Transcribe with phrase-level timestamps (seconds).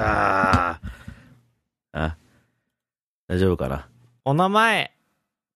[0.00, 0.80] あ
[1.92, 1.98] あ。
[2.04, 2.16] あ、
[3.28, 3.88] 大丈夫かな？
[4.24, 4.92] お名前、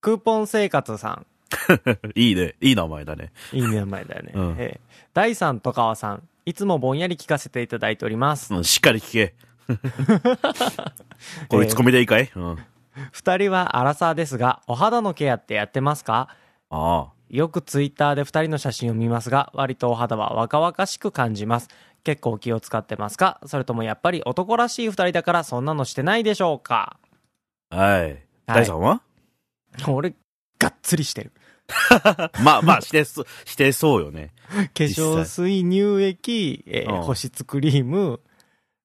[0.01, 1.27] クーポン生活さん。
[2.15, 2.55] いいね。
[2.61, 3.33] いい名前だね。
[3.53, 4.33] いい名前だよね。
[4.35, 6.27] うんえー第三と川さん。
[6.47, 8.55] いつもぼんやり聞かせていただいております。
[8.55, 9.35] うん、しっかり聞け。
[11.49, 12.59] これツッコミでいいかい、うん。
[13.13, 16.29] 二人はアラサーですが、お肌のケアってやってますか？
[16.71, 21.69] あよくツイッターで二人の写真を見ますが、割とお肌は若々しく感じます。
[22.05, 23.41] 結構気を使ってますか？
[23.47, 26.99] それともやっぱり男らしい二人だからそんなのしてないでしょうか？
[27.71, 27.77] あ。
[27.77, 28.23] はい。
[28.47, 29.03] 第三は？
[29.89, 30.15] 俺、
[30.59, 31.33] がっつりしてる。
[32.45, 34.33] まあまあ、してそ、してそうよね。
[34.51, 38.21] 化粧水、乳液、えーうん保湿クリーム、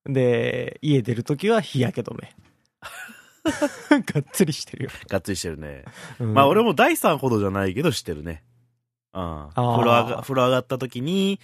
[0.06, 2.34] で、家出るときは日焼け止め。
[4.14, 4.90] がっつりしてるよ。
[5.10, 5.84] がっつりしてるね。
[6.20, 8.44] うんまあ俺も第三ほどじゃないけどしてるね。
[9.14, 9.50] うん。
[9.56, 11.40] 風呂上が、風呂上がった時に、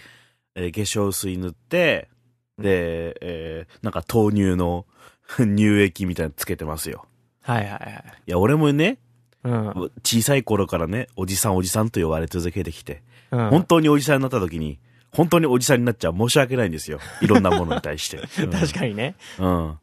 [0.55, 2.09] えー化粧水塗って、
[2.57, 4.85] で、えーなんか豆乳の
[5.37, 7.05] 乳液みたいなのつけてますよ。
[7.41, 8.03] はいはいはい。
[8.27, 8.97] いや、俺もね、
[9.43, 9.91] うん。
[10.03, 14.79] 小さい頃からね、おじさんおじさんと呼ばれ続けてきて、うん、本当におじさんになった時に、
[15.11, 16.99] 本当におじさんになっちゃ申し訳ないんですよ。
[17.21, 18.17] いろんなものに対して。
[18.43, 19.15] う ん確かにね。
[19.39, 19.77] うん。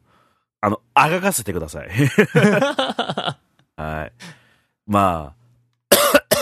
[0.61, 1.89] あの、あがかせてください。
[3.77, 4.11] はい。
[4.87, 5.40] まあ、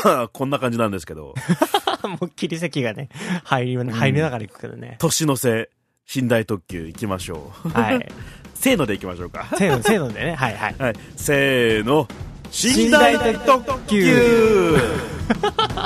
[0.34, 1.34] こんな感じなんですけど、
[2.08, 3.10] もう切り席がね、
[3.44, 4.98] 入り、入りながら行くけどね。
[5.00, 5.70] 年の瀬、
[6.16, 7.70] 寝台特急行きましょう。
[7.70, 8.10] はい。
[8.56, 9.48] せーので行きましょうか。
[9.58, 10.36] せーの、せーのでね。
[10.36, 10.76] はいはい。
[10.78, 10.96] はい。
[11.16, 12.08] せーの。
[12.52, 14.76] 寝寝台台特急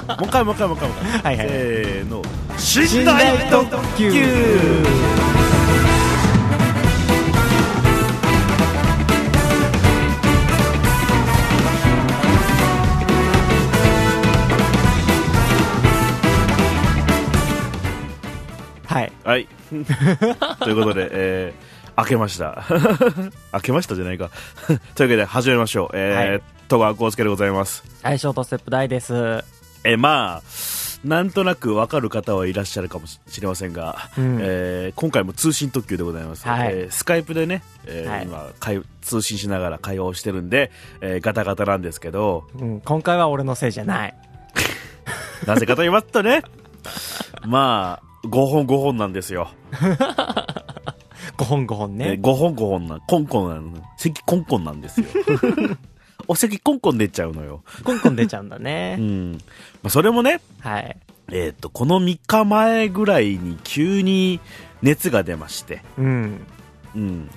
[0.07, 1.21] もう一回もう一回もう一回もう一回。
[1.21, 1.47] はいはい。
[1.47, 2.21] せーの。
[2.55, 5.42] 寝台特急
[20.59, 22.63] ということで、えー、開けました。
[23.51, 24.29] 開けましたじゃないか。
[24.67, 25.89] というわけで始めましょう。
[25.93, 27.83] えー、戸川康介でございます。
[28.01, 29.13] はい、ショートステップ大です。
[29.83, 30.41] えー、まあ、
[31.03, 36.47] なんとなくわかる方はいらっしゃるかもしれませんが、うんえー今回も通信特急でございます。
[36.47, 40.71] はいえースカイプでね、えーはい今会、通信しながら会話をしてるんで、
[41.01, 44.13] えーガタガタなんですけど、うん、今回は俺のせいじゃない。
[45.45, 46.43] なぜかと言いますとね、
[47.45, 49.49] まあ、5本5本なんですよ。
[51.37, 52.19] 5本5本ね、ね。
[52.21, 53.83] 5本5本な、コンコンなの。
[53.97, 55.07] 咳コンコンなんですよ。
[56.27, 57.63] お咳コンコン出ちゃうのよ。
[57.83, 58.95] コンコン出ちゃうんだうね。
[58.97, 59.33] ん。
[59.33, 59.39] ま
[59.85, 60.97] あ、それもね、はい。
[61.31, 64.39] えっ、と、この3日前ぐらいに急に
[64.81, 66.39] 熱が出まして、うん。
[66.95, 67.29] うん。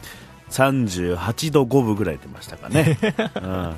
[0.51, 2.99] 38度5分ぐらい出ましたかね。
[3.43, 3.77] うん。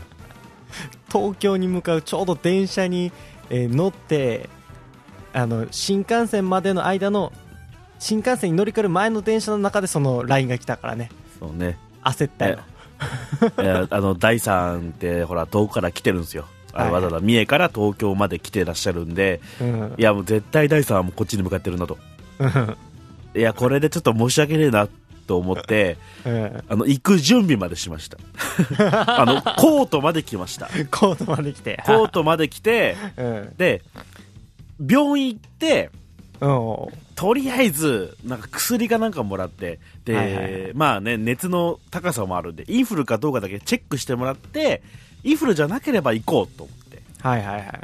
[1.10, 3.12] 東京に向かうちょうど電車に、
[3.50, 4.50] えー乗って、
[5.32, 7.32] あの、新幹線までの間の、
[7.98, 11.10] 新幹線に乗り換える前の電車の中でその LINE が来たからね。
[11.38, 11.76] そうね。
[12.04, 12.58] 焦ったよ。
[13.58, 16.46] えーあの、第3って、ほら、遠くから来てるんですよ。
[16.72, 20.02] あはいのわざわざ三重から東京まで来てらっしゃるんで、うんい。
[20.02, 21.98] や、もう絶対第3はもうこっちに向かってるなと。
[23.34, 24.88] いや、これでちょっと申し訳ねえな
[25.26, 26.64] と思って、うん。
[26.68, 28.18] あの、行く準備までしました。
[29.20, 30.66] あの、コートまで来ました。
[30.90, 31.82] コートまで来て。
[31.86, 33.54] コートまで来て、 うん。
[33.56, 33.82] で、
[34.80, 35.90] 病院行って、
[36.40, 37.08] うん。
[37.14, 44.82] とりあえず、なんか薬かなんかもらって、で、はいはいはまあね、熱の高さもあるんで、インフルかどうかだけチェックしてもらって、
[45.24, 47.02] インフルじゃなければ行こうと思って。
[47.20, 47.80] はいはいはい。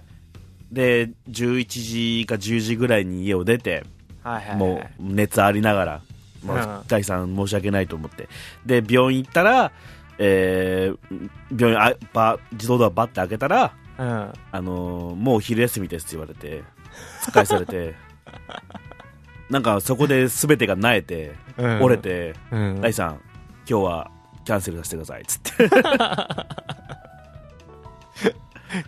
[0.71, 3.85] で、11時か10時ぐらいに家を出て、
[4.23, 4.57] はいはいはい。
[4.57, 6.03] もう熱ありながら、
[6.45, 8.29] まあうん第三申し訳ないと思って。
[8.67, 9.73] で、病院行ったら、
[10.19, 14.07] えー病院あば自動ドアバッて開けたら、うん。
[14.07, 16.63] あのーもう昼休みですって言われて、
[17.23, 17.95] 突っ返されて、
[19.51, 22.81] なんかそこで全てが萎えて、うん折れて、うん。
[22.81, 23.21] 第三
[23.69, 24.11] 今日は
[24.45, 25.71] キャンセルさせてください、つって。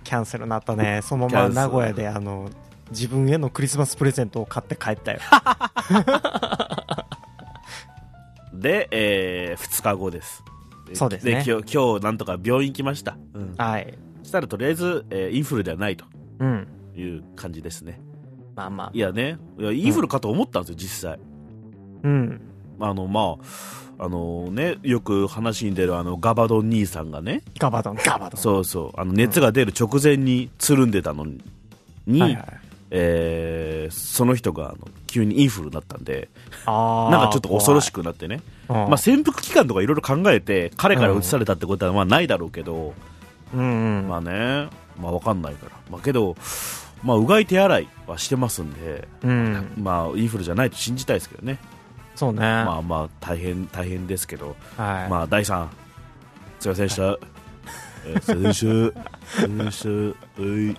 [0.02, 1.00] キャンセルになったね。
[1.04, 2.50] そのまま名古屋で、あの、
[2.90, 5.20] 自分へのクリスマスプレゼントを買って帰ったよ。
[8.52, 10.42] で、え2日後です。
[10.94, 13.16] そうですね今日、今日なんとか病院行きました。
[13.34, 13.54] うん。
[13.56, 13.98] はい。
[14.22, 16.04] そしたらとりあえず、えーインフルではないと
[16.38, 16.68] うん。
[17.00, 18.00] いう感じですね。
[18.54, 18.98] まあまあい。
[18.98, 21.18] やね、いやインフルかと思ったんですよ、実際。
[22.02, 22.40] うん。
[22.80, 23.36] あの、ま
[23.98, 28.40] あ、あのね、よく話に出るあの、ガバドン兄さんがね、ガバドン、ガバドン。
[28.40, 31.26] そうそう、あの、熱が出る直前につるんでたの
[32.06, 32.60] に、はいはい。
[32.90, 36.28] えーその人があの急にインフルになったんで、
[36.66, 42.94] なんかちょっと恐ろしくなってね、まあ、潜伏期間とかいろいろ考えて、彼から移されたってことはまあないだろうけど、
[43.54, 44.08] うんうん。
[44.08, 44.68] まあね、
[45.00, 45.72] まあわかんないから。
[45.90, 46.36] まあけど、
[47.02, 49.72] まあうがい手洗いはしてますんで、うん。
[49.78, 51.58] まあインフルじゃないと信じたいですけどね。
[52.16, 52.40] そうね。
[52.40, 55.10] まあまあ、大変、大変ですけど、はい。
[55.10, 55.68] まあ、第3、
[56.58, 57.02] すいませんでした。
[58.06, 60.42] えーすいませんでした。
[60.42, 60.76] すい。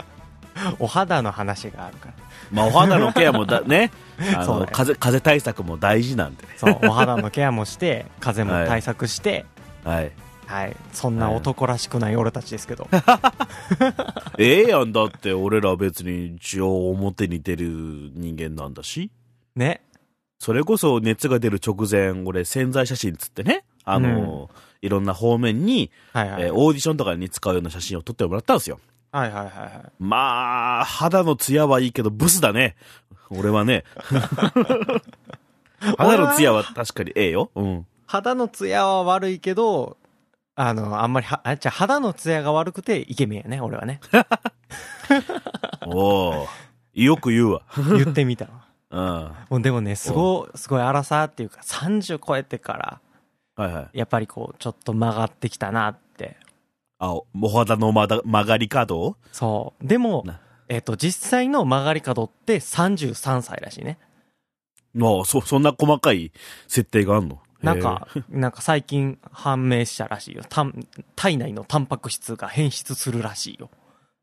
[0.79, 2.13] お肌の話があるから。
[2.51, 3.91] まあ、お肌のケアもだ、ね、
[4.35, 6.49] あの、そうね風、風対策も大事なんでね。
[6.57, 9.45] そう、お肌のケアもして、風邪も対策して、
[9.83, 9.95] はい。
[9.97, 10.11] はい。
[10.93, 12.87] そんな男らしくない俺たちですけど。
[14.39, 17.65] ええやんだって、俺ら別に一応表に出る
[18.13, 19.11] 人間なんだし。
[19.55, 19.81] ね。
[20.39, 24.49] それこそ熱が出る直前、俺潜在写真つってね、あの、
[24.81, 26.43] いろんな方面に、はいはい。
[26.43, 28.79] えーオーディションとかに使うような写真を撮ってもらったんですよ。
[29.11, 29.71] はいはいはいはい。
[29.99, 32.75] まあ、肌のツヤはいいけど、ブスだね。
[33.29, 33.83] 俺はね。
[35.97, 37.51] 肌のツヤは確かにええよ。
[37.55, 37.85] うん。
[38.05, 39.97] 肌のツヤは悪いけど、
[40.59, 43.99] あの、あんまりは、あ、じゃあ肌のツヤが悪くてイケメンやね、俺はね。
[45.85, 46.47] おお
[46.95, 47.61] よく言うわ。
[47.75, 48.67] 言ってみたわ。
[49.51, 49.61] うん。
[49.61, 52.99] でもね、すごい、すごい荒さっていうか、30超えてか
[53.55, 53.97] ら、いはい。
[53.99, 56.37] やっぱりこう、ちょっと曲がってきたなって。
[56.97, 59.87] あ、お肌のまだ曲がり角そう。
[59.87, 60.39] でもな、
[60.69, 63.99] えっ、と、実際の曲がり角って33歳らしいね。
[64.99, 66.31] ああ、そ、そんな細かい
[66.67, 67.39] 設定があんの？
[67.61, 70.43] なんか、 なんか最近判明したらしいよ。
[71.15, 73.69] 体内のタンパク質が変質するらしいよ。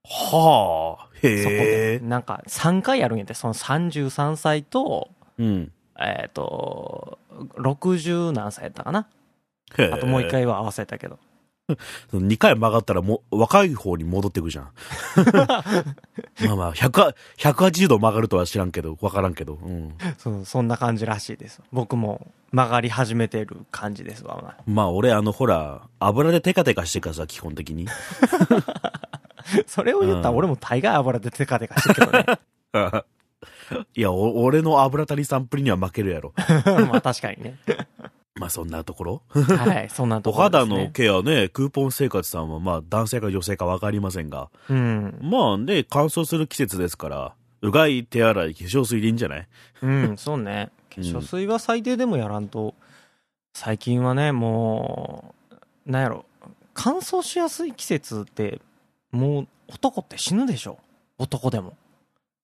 [0.04, 1.94] へーはあ、そこへで。
[1.94, 1.98] え。
[2.00, 5.72] なんか3回あるんやって、その33歳と、うん。
[5.98, 7.18] えっ、と、
[7.56, 9.08] 60何歳やったかな。
[9.76, 10.30] へえあともう一。
[10.30, 11.18] 回は合わせたけど。
[12.12, 14.68] 2回曲がったらもう、若い方に戻ってくじゃん。
[16.46, 19.54] まあまあ、100 180度曲がるとは知らんけど、わからんけど。
[19.54, 19.96] うん。
[20.18, 21.62] そう、そんな感じらしいです。
[21.72, 24.38] 僕も曲がり始めてる感じですわ。
[24.42, 27.88] まあまあ俺あのほら、油でテカテカしてからさ、基本的に。
[29.66, 33.04] それを言ったら俺も大概油でテカテカしてるけどね。
[33.94, 36.32] いや、お俺の油足りサンプルには負けるやろ。
[36.36, 37.56] まあ確かにね。
[38.36, 39.22] まあそんなところ？
[39.30, 40.84] はい、そんなとおころです、肌ね。
[40.86, 44.50] のケアね、クーポン生活さんはまあ男性か女性かわかりませんが。
[44.68, 45.18] うん。
[45.22, 49.48] まあね、乾燥する季節ですから、うがい、手洗い、化粧水でいいんじゃない？
[49.82, 50.70] うん、そうね。
[50.94, 52.74] 化粧水は最低でもやらんと、
[53.54, 55.34] 最近はね、も
[55.86, 56.24] う、なんやろ、
[56.72, 58.60] 乾燥しやすい季節って、
[59.12, 60.78] もう男って死ぬでしょ。
[61.18, 61.76] 男でも。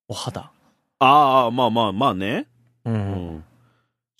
[0.07, 0.53] お肌。
[1.01, 2.47] ああ、まあまあまあね。
[2.85, 2.91] う。
[2.91, 2.97] うん
[3.39, 3.45] ん。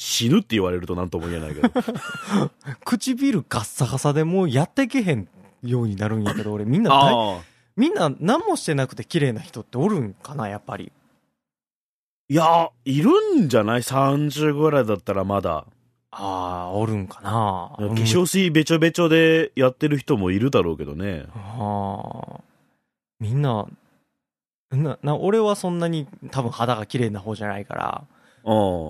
[0.03, 1.69] 死ぬって言われるとなんとも言えないけど。
[2.87, 5.29] 唇ガッサガサでもうやってけへん
[5.63, 7.39] ようになるんやけど、俺みんな。
[7.77, 10.91] みんな何もしてなくて綺麗な人っておるんかな、やっぱり。
[12.31, 13.11] いや、いる
[13.43, 15.67] んじゃない ?30 ぐらいだったらまだ。
[16.13, 17.77] ああ、おるんかな。
[17.77, 21.27] 化粧水べちょべちょでやってる人もいるだろうけどね。
[21.35, 22.41] ああ。
[23.21, 23.67] みんな、
[24.71, 28.20] な、な、俺はそんなに多分肌が綺麗な方じゃないから、うん。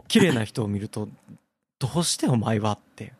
[0.08, 1.08] 綺麗な人を見ると、
[1.78, 3.12] どうしてお前はって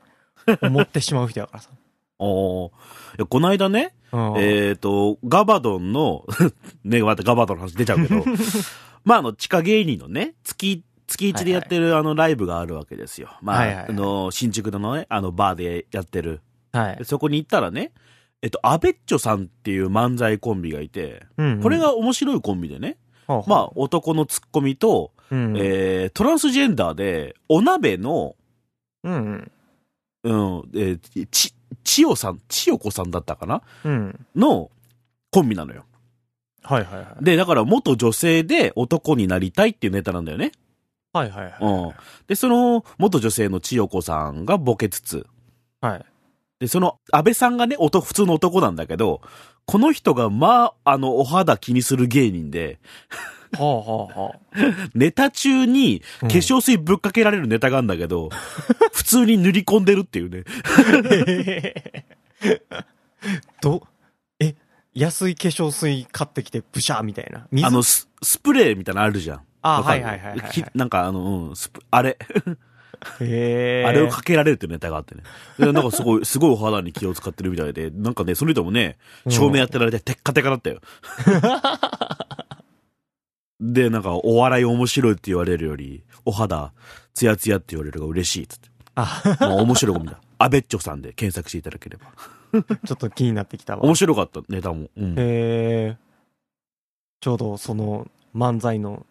[0.62, 1.70] 思ってしまう人やからさ。
[2.18, 2.66] お
[3.18, 6.26] いやこの間ね、うんえっ、と、ガバドンの、
[6.84, 8.24] ね、またガバドンの話出ちゃうけど、
[9.04, 13.30] まあ、あの、地下芸人のね、月、月一でやってるあのライブがあるわけですよ。
[13.40, 16.40] まあ、はいはいはいあの、新宿のね、あの、バーでやってる。
[16.72, 17.04] はいで。
[17.04, 17.92] そこに行ったらね、
[18.42, 22.96] えっと、アベッチョさんっていう漫才コンビがいて、うんこれ、が面白いコンビでね、
[23.28, 28.36] まあ、男のツッコミと、うん、えー、トランスジェンダーで、お鍋の、
[29.04, 29.52] うんうん。
[30.22, 33.62] うん、えー、ち、千代さん、千代子さんだったかな？
[33.84, 34.26] うん。
[34.34, 34.70] の
[35.30, 35.84] コンビなのよ。
[36.62, 37.24] はいはいはい。
[37.24, 40.52] で、だから元女性で男になりたいっていうネタなんだよね。
[41.12, 41.56] はいはいはい。
[41.60, 41.92] うん。
[42.26, 45.26] で、その元女性の千代子さんがボケつつ、
[45.80, 46.04] はい。
[46.58, 49.22] で、その安倍さんがね、男、普通の男なんだけど、
[49.64, 52.80] この人がまあ、あの、お肌気にする芸人で、
[53.56, 54.34] ほうほうほ
[54.94, 56.28] ネタ中にう。
[56.28, 58.30] 化粧水ぶっかけられるネタがあるんだけど、
[58.92, 60.44] 普通に塗り込んでるっていうね。
[63.60, 63.86] ど、
[64.38, 64.54] え、
[64.94, 67.46] 安い化粧水買ってきてブシャーみたいな？
[67.50, 67.66] 水？
[67.66, 69.40] あのス、スプレーみたいなのあるじゃん。
[69.62, 71.54] あはいはいはいはいなんかあの、うん、
[71.90, 72.16] あれ、
[73.20, 75.22] へーあれをかけられるっていうネタがあってね。
[75.58, 80.80] でなんかすごい、すごいお肌に気を使ってるみたいで、なんかね、その人もね、照明やってられてテッカテカだったよ。
[83.60, 86.72] で、なんか、お笑い面白いって言われるより、お肌、
[87.14, 88.68] ツヤツヤって言われるが嬉しいっつって。
[88.94, 90.20] あ、まあ面白いコンビだ。
[90.38, 92.06] アベッチョさんで検索していただければ。
[92.86, 93.84] ちょっと気になってきたわ。
[93.84, 94.88] 面白かった、ネタも。
[94.96, 95.14] うん。
[95.16, 95.96] へー
[97.20, 99.04] ちょうどその漫才の、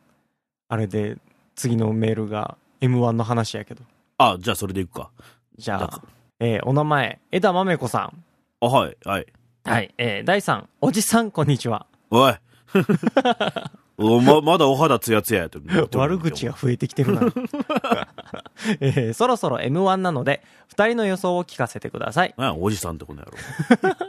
[0.67, 1.17] あれで、
[1.55, 3.83] 次のメールが M1 の話やけど。
[4.17, 5.11] あ、じゃあそれでいくか。
[5.57, 6.01] じゃあ
[6.39, 8.23] えーお名前、枝豆子さん。
[8.61, 9.27] あ、はい、はい。
[9.63, 9.93] はい。
[9.97, 11.85] えー第3、おじさん、こんにちは。
[12.09, 12.33] おい。
[14.01, 17.21] おま、まだお肌ツヤツヤやって悪口が増えてきてるな。
[18.79, 22.33] えー、そろそろ M1 なので、二人の予想を聞かせてください。
[22.37, 23.27] あおじさんってことや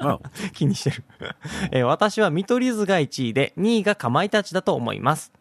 [0.00, 0.22] ろ。
[0.54, 1.02] 気にしてる。
[1.72, 5.32] えー、私は見取り図が1位で、2位がかまいたちだと思います。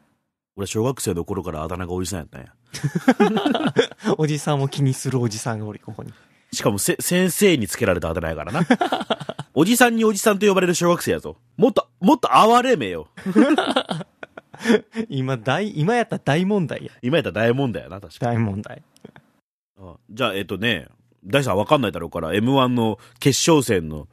[0.55, 2.47] 俺小学生の頃からあだ名がおじさんやったんや。
[4.17, 6.11] おじさんを気にするおじさんがおり、ここに。
[6.51, 8.61] しかもせ、先生につけられたあだ名やからな。
[9.53, 11.37] おじさんにおじさんと呼ばれる小学生やぞ。
[11.55, 13.07] もっと、もっと哀れめよ。
[15.09, 16.91] 今大、今やったら大問題や。
[17.01, 18.37] 今やったら大問題やな、確かに。
[18.37, 18.83] 大問題。
[19.79, 20.87] あじゃあ、えっとね、
[21.25, 24.07] 大さんわかんないだろうから、M1 の決勝戦の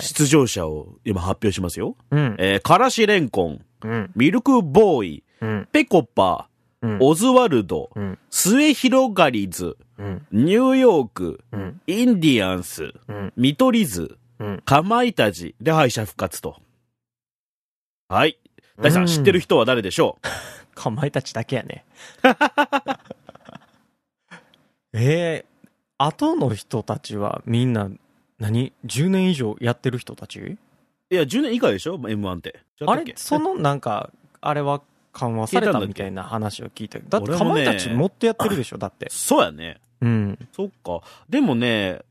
[0.00, 1.96] 出場者を今発表しますよ。
[2.10, 6.48] うん、えー、からしれんこん、うん、ミルクボーイ、うん、ペコパ、
[6.82, 16.60] うん、オズワルド、うん、末広がりず、うん、ニューヨーク、うん、インディアンス、うん、見取り図、うん、かまいたちで敗者復活と。
[18.08, 18.38] はい。
[18.80, 20.26] 大さん、知ってる人は誰でしょう？
[20.74, 21.84] かまいたちだけやね。
[24.92, 25.68] え えー、
[25.98, 27.90] 後の人たちはみんな、
[28.38, 30.56] 何 ?10 年以上やってる人たち？
[31.10, 32.60] いや、10年以下でしょ ?M1 って。
[32.86, 34.82] あれそのなんか、あれは
[35.12, 37.00] 緩和されたみたいな話を聞いて。
[37.08, 38.78] だってかまいたちもっとやってるでしょ？
[38.78, 39.08] だって。
[39.10, 39.80] そうやね。
[40.00, 40.48] うん。
[40.52, 41.00] そっか。
[41.28, 42.02] でもね、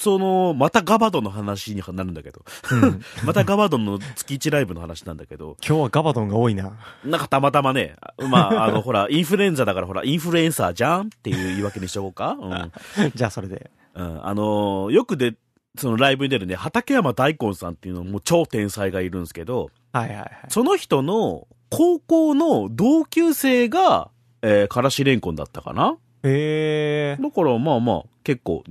[0.00, 2.42] その、またガバドンの話になるんだけど。
[2.72, 5.58] うん、またガバドンの月1ライブの話なんだけど。
[5.64, 6.72] 今日はガバドンが多いな。
[7.04, 12.38] なんかたまたまね、まあ、あの、ほら、インフルエンザだからほら、インフルエンサーじゃんっていう言い訳にしとこうか。
[12.40, 12.72] うん。
[13.14, 13.70] じゃあそれで。
[13.94, 14.26] うん。
[14.26, 15.34] あのー、よくで、
[15.76, 20.30] そのライブに出るね、畠山大根さんっていうのも超天才がいるんですけど、はいはいはい。
[20.48, 24.08] その人の高校の同級生が、
[24.40, 27.22] えー、からしれんこんだったかなへえ。
[27.22, 28.64] だからまあまあ、結構、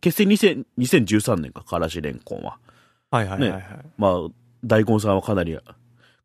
[0.00, 2.58] 結成2000 2013年か、からしれんこんは。
[3.10, 3.66] はいはいはい、はい、ね。
[3.98, 4.12] まあ、
[4.64, 5.56] 大根さんはかなり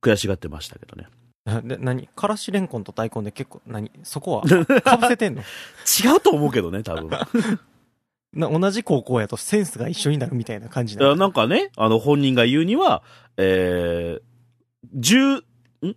[0.01, 1.07] 悔しがってましたけどね。
[1.63, 2.07] で、何？
[2.07, 3.91] からしれんこんと大根で結構、何？
[4.03, 5.41] そこは、 かぶせてんの？
[5.41, 7.09] 違うと思うけどね、多分。
[8.33, 13.03] な同じ高校やとセンスが一緒になるみたいな感じななんかね、あの、本人が言うには、
[13.37, 14.21] えー、
[14.93, 15.43] 十、ん？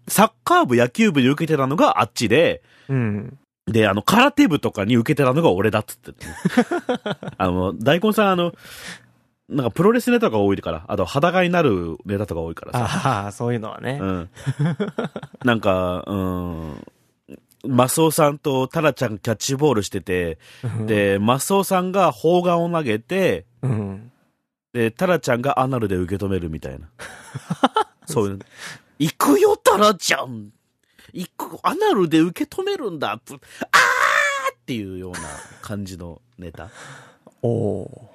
[0.08, 3.38] サッカー部、野球部に受けてたのがあっちで、うん。
[3.66, 6.16] で、あの、空手部とかに受けてたのが俺だっつって、ね、
[7.38, 8.52] あの、大根さん、あの、
[9.48, 13.08] なんかプロレスネタが多いから、あと裸になるネタとか多いからさ。
[13.24, 13.98] ああ、そういうのはね。
[14.00, 14.30] うん。
[15.44, 16.84] なんか、うん、
[17.66, 20.38] マスオさんとタラちゃんキャッチボールしてて、
[20.86, 24.12] で、マスオさんが砲丸を投げて、うん、
[24.72, 26.88] で、タラちゃんがアナルで受け止めるみたいな。
[28.06, 28.38] そういう。
[28.98, 30.52] 行くよ、タラちゃん
[31.12, 33.40] 行く、アナルで受け止めるんだあーっ
[34.66, 35.18] ていうような
[35.62, 36.70] 感じのネタ。
[37.42, 38.10] おお。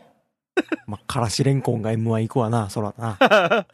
[0.87, 3.17] まあ、からしれんこんが M1 行くわな、そらな。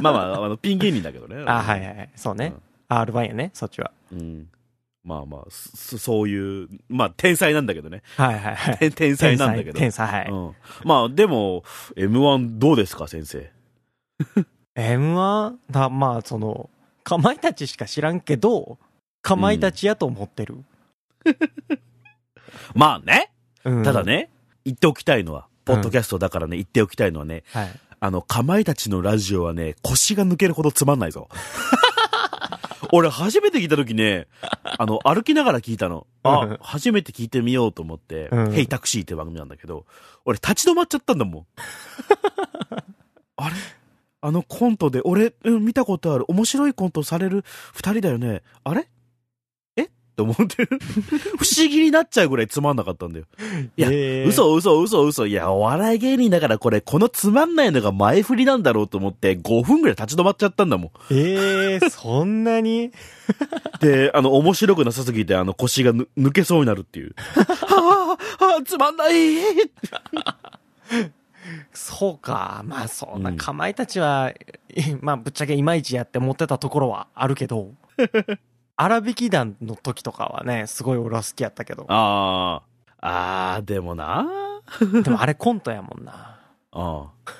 [0.00, 1.44] まあまあ、あの、ピン芸人だけどね。
[1.46, 2.10] あ、はいはい。
[2.16, 2.54] そうね。
[2.90, 3.92] うん、R1 やね、そっちは。
[4.12, 4.48] うん。
[5.04, 8.02] まあまあ、そういう、まあ、天才なんだけどね。
[8.16, 8.92] はいはいはい。
[8.92, 9.78] 天才なんだけど。
[9.78, 10.30] 天才、はい。
[10.30, 10.54] うん。
[10.84, 11.64] まあ、でも、
[11.96, 13.50] M1 どうですか、先生
[14.76, 15.54] ？M1?
[15.70, 16.70] だ、まあ、その、
[17.04, 18.78] かまいたちしか知らんけど、
[19.22, 20.54] かまいたちやと思ってる。
[20.54, 20.64] うん、
[22.74, 23.32] まあね、
[23.64, 24.30] うん、ただね、
[24.64, 31.28] 言っておきたいのは、ポッドキャストだからね、言っておきたいのはね、はい、あの、かまいたちのラジオはね、腰が抜けるほどつまんないぞ。
[32.94, 34.26] 俺初めて聞いた時ね、
[34.64, 36.06] あの、歩きながら聞いたの。
[36.24, 39.86] あ、初めて聞いてみようと思って、うん、ヘイタクシーって番組なんだけど、
[40.24, 41.46] 俺立ち止まっちゃったんだもん。
[43.36, 43.54] あれ？
[44.24, 46.24] あのコントで、俺、うん、見たことある。
[46.28, 48.42] 面白いコントされる二人だよね。
[48.62, 48.88] あれ？
[49.76, 49.82] え？
[49.82, 50.78] って思ってる。
[51.36, 53.24] 不思議になっちゃうぐらいつまんなかったんだよ。
[53.76, 55.26] いや、えー、嘘嘘嘘嘘。
[55.26, 60.90] いや、お笑い芸人だからこれ、このつまんないのが前振りなんだろうと思って、5分ぐらい立ち止まっちゃったんだもん。
[61.10, 62.92] ええー、そんなに？
[63.82, 67.16] で、あの、面白くなさすぎて、あの、腰が抜けそうになるっていう。
[67.66, 69.36] はあ、はあ、つまんない
[71.72, 72.62] そうか。
[72.64, 74.32] まあそんな、かまいたちは、
[75.00, 77.72] まあぶっちゃけいまいちやって思ってたところはあるけど、
[78.76, 81.84] 荒引き団の時とかはね、すごい俺は好きやったけど。
[81.88, 82.62] あ
[83.00, 83.06] あ。
[83.06, 84.26] ああ、でもな。
[85.02, 86.38] でもあれコントやもんな。
[86.70, 87.32] ああ。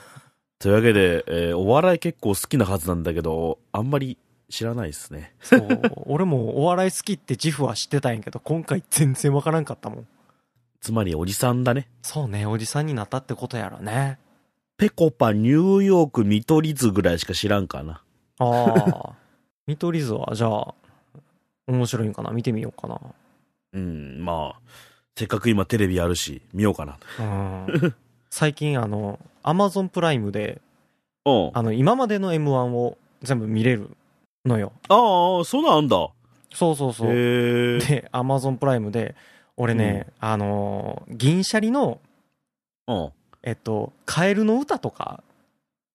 [0.59, 4.19] というわけで、えー、お笑い結構好きなはずなんだけど、あんまり
[4.49, 5.35] 知らないっすね。
[5.41, 5.81] そう。
[6.07, 10.07] 俺もお笑い好きって自負は知ってたんやけど、今回全然わからんかったもん。
[10.83, 11.89] つまりおじさんだね。
[12.03, 14.19] そうね、おじさんになったってことやろね。
[14.77, 18.03] ペコパニューヨーク見取り図ぐらいしか知らんかな。
[18.41, 19.13] ああ。
[19.69, 20.75] 見取り図は、じゃあ、
[21.69, 22.33] 面白いんかな？
[22.33, 23.01] 見てみようかな。
[23.75, 24.61] うん、まあ、
[25.17, 26.99] せっかく今テレビあるし、見ようかな。
[27.21, 27.95] うん。
[28.29, 30.61] 最近あの、アマゾンプライムで、
[31.25, 33.89] あの、今までの M1 を全部見れる
[34.45, 34.73] のよ。
[34.89, 36.09] ああ、そうなんだ。
[36.53, 37.11] そうそうそう。
[37.13, 37.79] へえ。
[37.79, 39.15] で、アマゾンプライムで、
[39.57, 42.01] 俺ね、あのー銀シャリの、
[42.87, 43.13] うん。
[43.43, 45.23] えっと、カエルの歌とか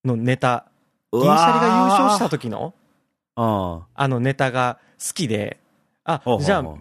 [0.04, 0.66] のネタ、
[1.12, 2.74] 銀銀シャリが優勝した時の、
[3.36, 5.58] ああのネタが好きで、
[6.04, 6.80] あじゃあ、も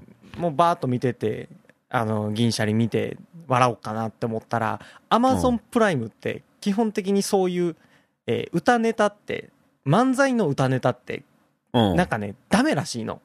[0.49, 1.49] うバーッと見てて、
[1.89, 3.17] あの、銀シャリ見て
[3.47, 7.77] 笑おうかなって思ったら、アマゾンプライムって基本的にそういう、
[8.27, 9.51] えー歌ネタって、
[9.87, 11.23] 漫才の歌ネタって。
[11.97, 13.21] なんかね、ダメらしいの。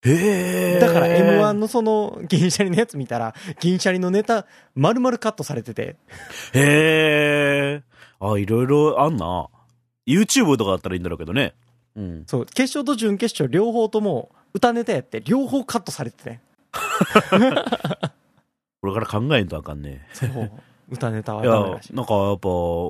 [0.00, 5.96] だから M1 のその銀シャリのやつ見たら、銀シャリのネタ丸々カットされてて、
[6.52, 7.82] へえ。
[8.20, 9.48] あ、いろいろあんな。
[10.06, 11.54] YouTube とかだったらいいんだろうけどね。
[11.96, 12.24] うん。
[12.26, 16.40] そう、決勝と準決勝両方とも歌ネタやって、両方カットされてて、
[18.80, 20.06] これから考えんとあかんね。
[20.12, 20.50] そう、
[20.90, 21.80] 歌ネタはいや。
[21.92, 22.48] なんかやっぱ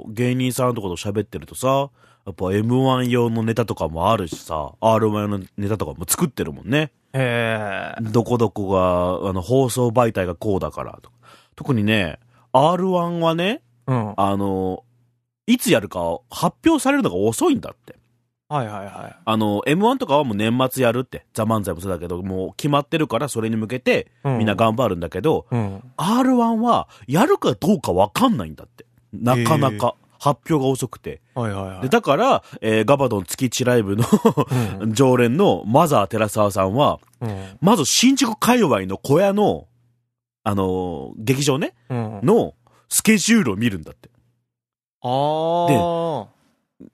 [0.09, 1.91] 芸人さんとかと喋ってるとさ、
[2.29, 6.93] やっぱ M1 用のネタとかもあるしさ、R1 用のネタとかも作ってるもんね。
[7.15, 8.03] へえ。
[8.03, 11.17] どこどこが、あの、放送媒体がこうだからとか。
[11.57, 12.19] 特にね、
[12.53, 14.15] R1 はね、うん。
[14.19, 14.85] あの、
[15.47, 17.97] いつやるか発表されるのが遅いんだって。
[18.51, 19.17] はいはいはい。
[19.25, 25.83] あの、M1 とかはもう年末やるって、ザ・漫才もそうだけど、もう決まってるからそれに向けてうんみんな頑張るんだけど、うん。
[25.97, 28.85] R1 はやるかどうかわかんないんだって。
[29.15, 29.95] なかなか。
[30.19, 31.21] 発表が遅くて。
[31.35, 31.83] はいはいはい。
[31.83, 34.05] で、だから、えーガバドン月地ライブの
[34.81, 37.45] うん常連のマザー寺澤さんは、うん。
[37.61, 39.67] まず新宿界隈の小屋の、
[40.45, 42.21] あのー劇場ね、うん。
[42.23, 42.55] の
[42.89, 44.11] スケジュールを見るんだって。
[45.03, 46.27] あ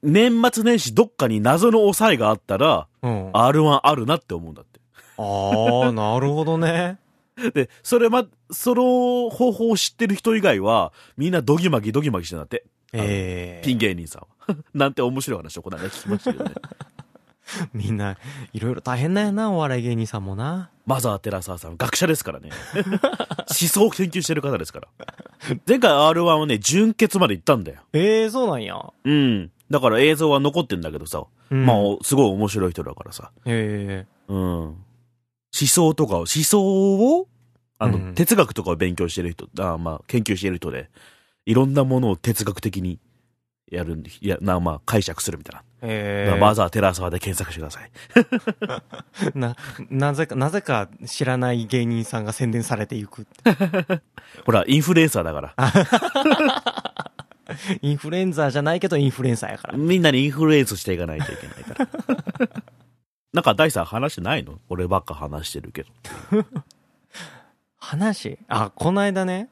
[0.02, 2.88] 年末年始どっかに謎の抑えがあったら、あ。
[3.02, 3.30] うん。
[3.32, 4.80] R1 あるなって思うんだって。
[5.16, 6.98] ああ、なるほどね。
[7.54, 12.64] で、それま、その方法を知ってる人以外は、みんなドギマギドギマギしてんだって。
[12.94, 14.22] ええピン芸人さん
[14.52, 14.56] は。
[14.74, 16.52] なんて面白い話をこの間聞きましたけどね。
[17.72, 18.16] みんな、
[18.52, 20.70] いろいろ大変なんやな、お笑い芸人さんもな。
[20.86, 22.50] マザー・テラサーさん、学者ですからね。
[23.48, 24.88] 思想を研究してる方ですから。
[25.66, 27.80] 前回 R1 はね、準決まで行ったんだよ。
[27.92, 28.80] ええそうなんや。
[29.04, 29.50] うん。
[29.70, 33.30] だから映像は残ってんだけどさ、うんまあ、すごい面白い人だからさ。
[33.44, 34.38] えうん。
[34.38, 34.76] 思
[35.52, 37.28] 想とかを、思想を、
[37.78, 40.90] あの、うん哲学とかを勉強してる人、あまあ、研究してる人で、
[41.46, 42.98] いろんなものを哲学的に
[43.70, 45.62] やるんで、いや、な、まあ、解釈するみたいな。
[45.86, 47.90] ええだからマザー・テラサーで検索してください。
[49.38, 49.54] な、
[49.90, 53.26] なぜか、なぜか知らない芸人さんが宣伝されていく。
[54.46, 55.56] ほら、インフルエンサーだから。
[57.82, 59.76] インフルエンザーじゃないけどインフルエンサーやから。
[59.76, 61.88] みんなにインフルエンスしていかないといけないから。
[63.34, 64.60] なんか、大さん話してないの？
[64.70, 65.88] 俺ばっか話してるけど。
[67.76, 68.38] 話？
[68.48, 69.50] あ、この間ね、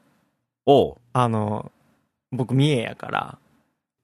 [0.65, 0.97] おう。
[1.11, 1.71] あの、
[2.33, 3.37] 僕三重やから、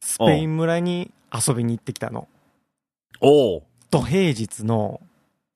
[0.01, 2.27] スペイン村に遊びに行ってきたの。
[3.21, 3.63] おう。
[3.89, 5.01] と平日の、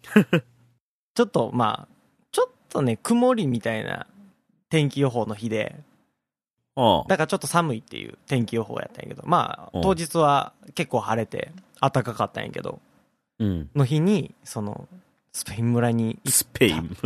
[1.15, 1.93] ちょっとまあ、
[2.31, 4.07] ちょっとね、曇りみたいな
[4.69, 5.75] 天気予報の日で、
[6.75, 7.03] うん。
[7.07, 12.79] だからちょっと寒いっていう天気予報やったんやけど、まあ、うん当日は結構晴れて暖かかったんやけど、
[13.39, 13.69] うん。
[13.75, 14.87] の日に、その、
[15.31, 16.97] スペイン村に行っスペイン。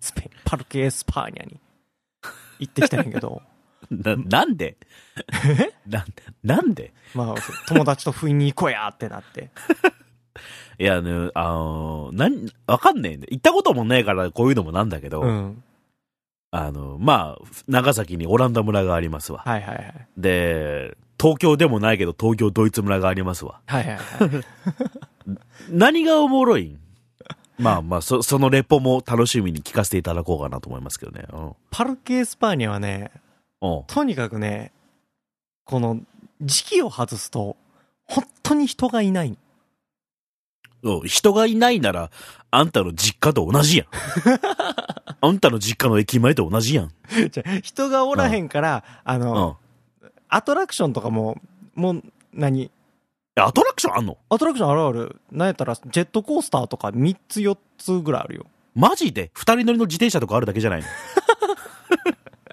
[0.00, 1.60] スペイン、パルケ・エスパーニャに
[2.58, 3.42] 行ってきたんやけど、
[3.90, 4.76] な、なんで？
[5.86, 6.04] な、
[6.42, 6.92] なんで？
[7.14, 7.34] まあ、
[7.68, 9.50] 友達と不意に行こうやってなって。
[10.78, 13.28] いやね、あのー、なん、わかんねえんで。
[13.30, 15.62] 行ったこともねえからこういうのもなんだけど、うん。
[16.50, 19.42] あの、まあ、長崎にオランダ村がありますわ。
[19.44, 20.06] はいはいはい。
[20.16, 23.60] で、東京でもないけど東京ドイツ村がありますわ。
[23.66, 24.00] はいはいはい。
[25.70, 26.78] 何がおもろいん？
[27.58, 31.24] まあまあ、そ、そのレポも楽しみに聞かせていただこうかなと思いますけどね。
[31.32, 31.52] うん。
[31.70, 33.22] パルケ・エスパーニャはね、うん。
[33.86, 34.72] とにかくね、
[35.64, 36.00] この
[36.40, 37.56] 時期を外すと、
[38.06, 39.38] 本当に人がいない。
[40.82, 42.10] うん人がいないなら、
[42.50, 43.86] あんたの実家と同じやん。
[45.24, 46.90] あんたの実家の駅前と同じやん。
[47.30, 49.20] じゃあ人がおらへんから、あうん。
[49.20, 49.58] の、
[50.28, 51.40] アトラクションとかも、
[51.76, 52.68] もう、何？
[53.36, 54.18] えアトラクションあんの？
[54.28, 55.20] アトラクションあるある。
[55.30, 58.46] なんやったら、ジェットコースターとか3つ4つぐらいあるよ。
[58.74, 59.30] マジで？
[59.34, 60.86] 二人乗りの自転車とかあるだけじゃないの？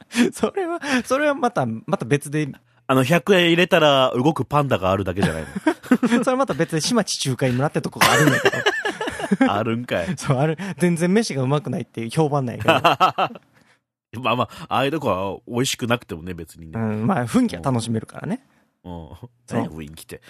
[0.34, 2.52] それは、それはまた、また別で、
[2.88, 5.44] あの、100円入れたら動くパンダがあるだけじゃない
[6.24, 8.58] それまた別で島地中海村ってとこがあるんだけど、
[9.46, 10.18] の あるんかい。
[10.18, 16.80] そう、ある、全然飯がうまくないっていう評判なんやけど、まあまあ、ああいうとこは美味しくなくてもね、別にね。
[16.80, 18.44] うん、まあ雰囲気は楽しめるからね。
[18.84, 19.10] うん。
[19.50, 20.22] 何や雰囲気って。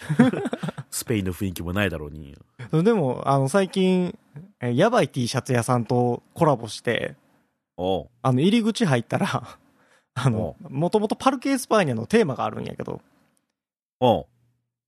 [0.91, 2.35] スペインの雰囲気もないだろうに。
[2.83, 4.17] でも、あの、最近、
[4.59, 7.15] えやばい T シャツ屋さんとコラボして、
[7.77, 9.57] あの、入り口入ったら、
[10.15, 13.01] あの、もともとパルケ・エスパーニャのテーマがあるんやけど、
[13.99, 14.25] おう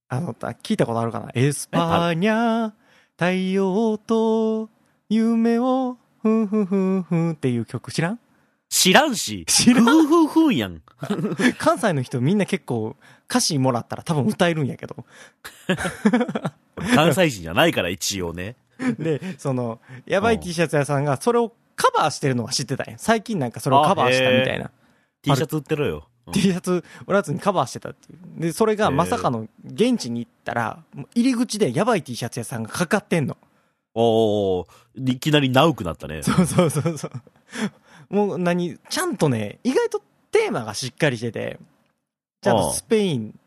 [0.08, 1.30] あの、た聞いたことあるかな？
[1.34, 2.72] エスパーニャ、
[3.12, 4.68] 太陽と
[5.08, 8.18] 夢をふんふんふんふんっていう曲知らん？
[8.68, 9.44] 知らんし。
[9.46, 10.82] 知らんふんふんふんやん。
[11.58, 12.96] 関西の人みんな結構
[13.28, 15.04] 歌詞もらったら多分歌えるんやけど。
[16.94, 18.56] 関西人じゃないから一応ね。
[18.98, 22.98] で、その、やばい T シャツ屋さんがそれをカバーしてるのは知ってたんや。
[22.98, 24.70] 最近なんかそれをカバーしたみたいな。
[25.22, 26.06] T シャツ売ってろよ。
[26.26, 28.40] うん T シャツ売らずにカバーしてたっていう。
[28.40, 33.36] で、それがまさかの現地に行ったら、もう入り口でやばい T シャツ屋さんがかかってんの。
[33.94, 36.22] おー、いきなりナウくなったね。
[36.22, 38.14] そうそうそうそう。
[38.14, 41.58] もう何、ちゃんとね、意外とテーマがしっかりしてて、
[42.40, 43.38] ちゃんとスペイン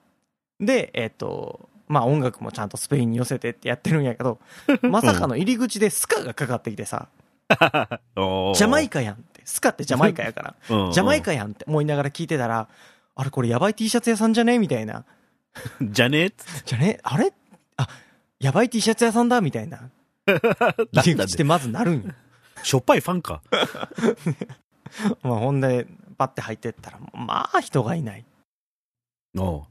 [0.60, 4.40] で、えっ、と、まあ音楽もちゃんとスペインに寄せてってやってるんやけど、
[4.82, 7.08] まさかの入り口でスカがかかってきてさ、
[8.16, 12.68] おージャマイカやんスカってジャマイカやから、うんうんジャマイカやんって思いながら聞いてたら、
[13.16, 14.60] あれこれやばい T シャツ屋さんじゃね？
[14.60, 15.06] みたいな。
[15.82, 16.34] じゃね？
[16.66, 17.00] じゃね？
[17.04, 17.32] あれ？
[17.78, 17.88] あ、
[18.40, 19.40] やばい T シャツ屋さんだ？
[19.42, 19.90] みたいな。
[20.92, 22.14] 入り口でまずなるんよ。
[22.64, 23.42] しょっぱいファンか。
[25.22, 28.26] まあほんで、パッて入ってったら、まあ人がいない。
[29.38, 29.64] おう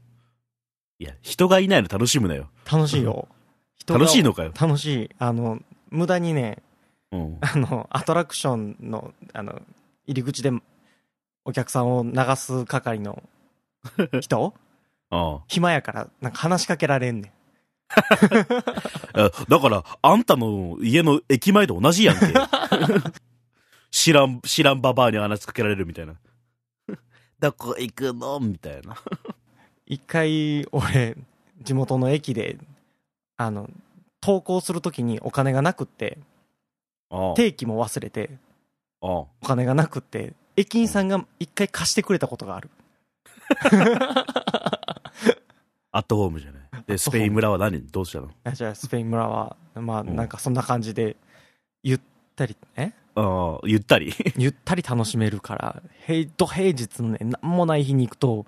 [0.99, 2.49] いや、人がいないの楽しむなよ。
[2.71, 3.27] 楽しいよ。
[3.87, 4.53] 楽しいのかよ。
[4.59, 5.09] 楽しい。
[5.19, 5.59] あの、
[5.89, 6.63] 無駄にね、
[7.11, 7.37] うん。
[7.41, 9.61] あの、アトラクションの、あの、
[10.07, 10.51] 入り口で
[11.43, 13.21] お客さんを流す係の
[14.21, 14.53] 人？
[15.11, 17.31] あ暇やから、なんか話しかけられんねん。
[19.13, 22.25] あだから、あんたの家の駅前と同じやんけ。
[23.91, 26.15] 知らん、知らんババアに話しかけられるみたいな。
[27.39, 28.39] どこ行くの？
[28.39, 28.97] みたいな。
[29.85, 31.15] 一回、俺、
[31.61, 32.57] 地元の駅で、
[33.37, 33.69] あの、
[34.21, 36.17] 登校するときにお金がなくって、
[37.35, 38.29] 定期も忘れて、
[39.01, 42.69] お金がなくって、駅員さんが一回貸してくれたことがある。
[45.91, 46.61] アットホームじゃない。
[46.87, 47.81] で、スペイン村は何？
[47.87, 48.29] どうしたの？
[48.43, 51.15] あじゃあ、スペイン村は、まあ、うんなんかそんな感じで、
[51.83, 51.99] ゆっ
[52.35, 52.91] たり、え？
[53.15, 54.13] ああ、ゆったり？
[54.37, 58.45] ゆったり楽しめるから、平、土平日のね、なんもない日に行くと、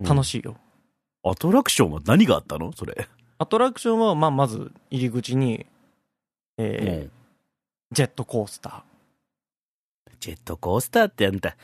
[0.00, 0.56] 楽しいよ。
[1.24, 2.70] アトラクションは何があったの？
[2.72, 3.08] それ。
[3.38, 5.66] アトラクションは、まあ、まず、入り口に、
[6.58, 7.17] えーうん
[7.92, 8.84] ジェットコースタ
[10.20, 11.56] ジェットコースターってあんた、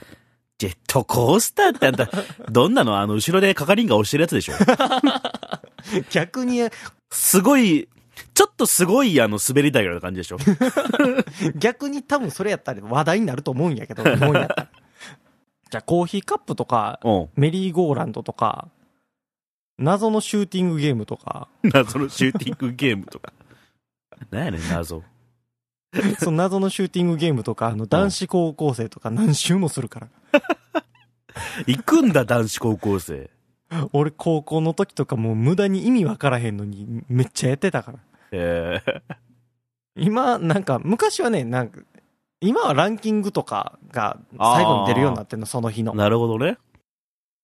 [0.58, 2.08] ジェットコースターってあんた、
[2.50, 4.54] どんなのあの、後ろで係員が押してるやつでしょ？
[4.54, 6.04] ー。
[6.10, 6.62] 逆に、
[7.10, 7.88] すごい、
[8.32, 10.38] ちょっとすごいあの、滑り台ぐらいな感じでしょ？
[11.58, 14.68] 逆に多分それやったら話題になると思うんやけど、日本やったら。
[15.70, 17.28] じゃあ、コーヒーカップとか、うん。
[17.34, 18.68] メリーゴーランドとか、
[19.78, 23.32] 謎のシューティングゲームとか、謎のシューティングゲームとか。
[24.30, 25.02] なんやねん、謎。
[26.18, 30.08] その謎のシューティングゲームとか、あの、男子高校生とか何周もするから。
[31.66, 33.30] 行くんだ、男子高校生。
[33.92, 37.98] 俺、高校の時とかもう無駄に意味わからへんのに、めっちゃやってたから。
[38.32, 39.02] えー、
[39.96, 41.80] 今、なんか、昔はね、なんか、
[42.40, 45.94] 今はランキングとかが最後に出るようになってんの、その日の。
[45.94, 46.58] なるほどね。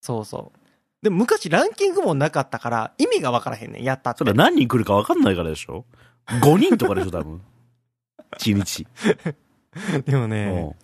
[0.02, 0.58] そうそう。
[1.02, 4.24] でも昔ランキングもなかったから、意味がわからへんねん、やったってそ。
[4.24, 5.86] れは何人来るか分かんないからでしょ
[6.26, 7.40] ?5 人とかでしょ、多分。
[8.38, 8.86] 1日。
[10.04, 10.76] でもうねん、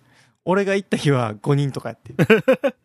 [0.45, 2.13] 俺が行った日は5人とかやって。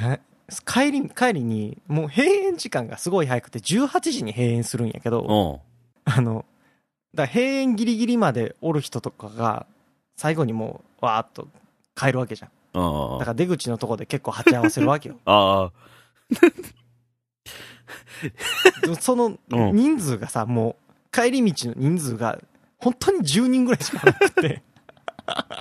[0.00, 0.20] ね
[0.64, 5.62] 帰り、帰りに、もう閉園時間がすごい早くて、18時に閉園するんやけど、
[6.06, 6.12] うん。
[6.12, 6.46] あの、
[7.14, 9.66] だから閉園ギリギリまでおる人とかが、
[10.16, 11.48] 最後にもう、わーっと
[11.94, 12.50] 帰るわけじゃん。
[12.74, 15.16] あだから出口のとこで結構鉢合わせるわけよ。
[15.26, 15.70] あ。
[15.70, 15.72] あ
[19.00, 22.38] そのうん人数がさ、もう、帰り道の人数が、
[22.78, 24.62] 本当に10人ぐらいしかなくて、
[25.26, 25.56] あ。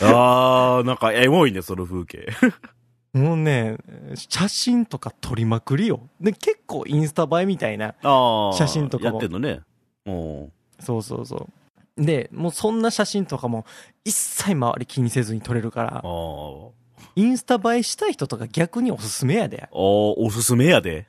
[0.00, 2.28] ああ、なんかエモいね、その風景。
[3.12, 3.78] もうね、
[4.14, 6.08] 写真とか撮りまくりよ。
[6.20, 8.56] で、結構インスタ映えみたいな、ああ。
[8.56, 9.60] 写真とかもやってんのね。
[10.06, 10.52] うん。
[10.80, 11.48] そうそうそ
[11.96, 12.04] う。
[12.04, 13.66] で、もうそんな写真とかも
[14.04, 16.02] 一切周り気にせずに撮れるからあ、あ。
[17.16, 19.68] インスタ映えしたい人とか逆におすすめやで。
[19.72, 21.08] おおすすめやで。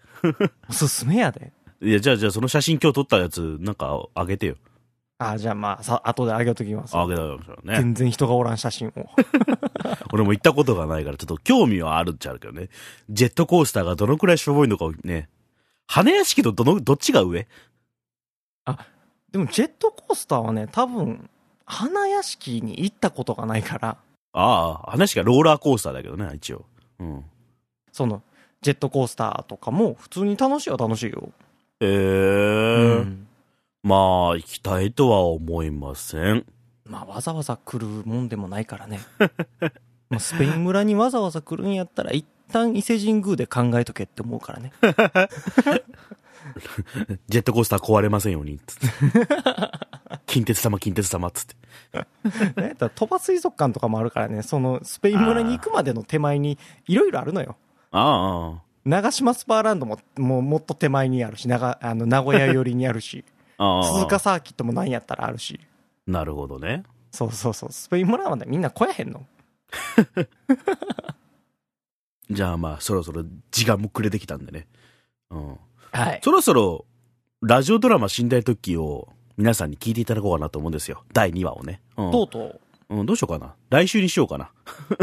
[0.67, 1.52] おすすめやで。
[1.82, 4.56] いや、じゃあ、じゃあ、その写真今日撮ったやつ、なんか、あげてよ。
[5.21, 6.97] あ、じゃあまあ、さ、後であげときます。
[6.97, 7.41] あげたらね。
[7.65, 8.91] 全然人がおらん写真を。
[10.13, 12.69] 俺も行ったことがないから、ちょっと興味はあるっちゃあるけどね。
[13.10, 15.27] ジェットコースターがどのくらいしょぼいのかをね。
[15.88, 17.47] 羽屋敷とどの、どっちが上？
[19.32, 21.29] でもジェットコースターはね、多分、
[21.65, 23.97] 花屋敷に行ったことがないから、
[24.32, 26.65] ああ、羽屋敷はローラーコースターだけどね、一応。
[26.99, 27.25] うん。
[27.91, 28.23] その、
[28.62, 31.29] ジェットコースターとかも普通に楽しいは楽しいよ。
[31.82, 33.29] ええうん
[33.84, 36.46] まあ、行きたいとは思いません。
[36.86, 39.00] まあ、わざわざ来るもんでもないからね。
[40.10, 44.74] まあスペイン村にわざわざ来るんやったら、一旦伊勢神宮で考えとけって思うからね。
[47.28, 48.88] ジェットコースター壊れませんように、つって。
[50.26, 51.56] 近鉄様、近鉄様、つって。
[52.62, 57.56] ね、だ鳥羽水族館とかもあるからね、そのスペイン村に行くまでの手前にいろいろあるのよ。
[57.92, 58.62] ああ。
[58.86, 63.38] 長島スパーランドももうもっと手前にあるし、長あの名古屋寄りにあるし、ああ。
[63.60, 65.60] 鈴鹿サーキットも何やったらあるし。
[66.08, 66.84] なるほどね。
[67.12, 67.72] そうそうそう。
[67.72, 69.26] スペイン村までみんな来やへんの
[72.30, 74.67] じゃあまあ、そろそろ時間も暮れてきたんでね。
[75.32, 75.58] うん。
[75.91, 76.22] はい。
[76.24, 76.86] そろそろ、
[77.41, 81.04] ラジオドラマ寝台特急を皆さんに聞いていただこうかなと思うんですよ。
[81.13, 81.82] 第2話をね。
[81.98, 82.12] うん。
[82.12, 83.56] とうとうん、どうしようかな。
[83.69, 84.52] 来週にしようかな。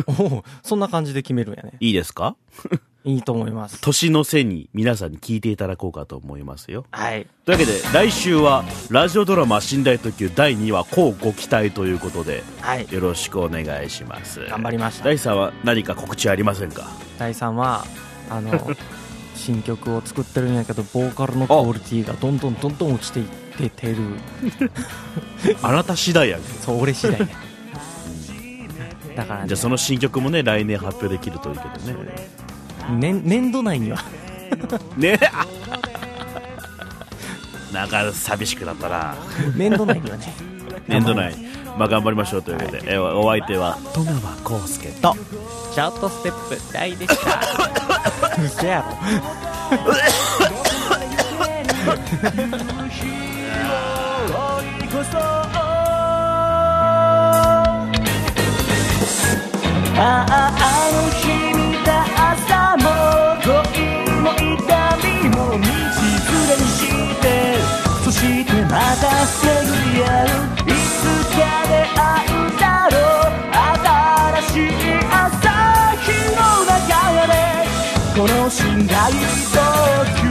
[0.09, 0.35] う。
[0.37, 1.75] おうそんな感じで決めるんやね。
[1.81, 2.37] いいですか？
[3.07, 3.81] いいと思います。
[3.81, 6.85] 年の瀬に皆さんに聞いていただこうかと思いますよ。
[6.91, 7.27] はい。
[7.45, 12.87] というわけで、来週は、ラジオドラマ寝台特急第2話、こうご期待ということで、はい。
[12.91, 14.45] よろしくお願いします。
[14.47, 15.05] 頑張りました。
[15.05, 16.89] 第3話、何か告知ありませんか？
[17.17, 17.85] 第3は、
[18.29, 18.51] あの、
[19.37, 23.97] 新曲を作ってるんやけど、ボーカルのクオリティがどんどんどんどん落ちていっててる。
[25.63, 26.49] あなた次第やんけ。
[26.59, 27.29] そう、俺次第や。
[29.15, 31.69] だからねじゃあ、その新曲もね、来年発表できるといいけど
[32.03, 32.46] ね。
[32.91, 33.99] 年、年度内には、
[34.97, 35.19] ね。
[37.73, 39.15] なんか寂しくなったな。
[39.57, 40.35] 年度内にはね、
[40.89, 41.35] 年度内、
[41.77, 42.43] まあ頑張りましょう。
[42.43, 44.17] というわけで、えお相手は、戸川
[44.61, 45.15] 康介と、
[45.75, 47.41] シャウトステップ大でした。
[48.43, 48.97] 嘘やろ。
[59.99, 61.26] あああの日
[62.79, 62.89] も
[63.43, 63.53] 恋
[64.23, 66.81] も痛みも道連れにし
[67.21, 67.25] て
[68.05, 70.29] そしてまたすぐやる
[70.67, 71.01] いつ
[71.35, 73.37] か出会うだろう
[74.43, 74.73] 新しい
[75.11, 75.45] 朝
[76.03, 77.35] 日の中で
[78.15, 78.97] この信頼
[79.53, 80.26] と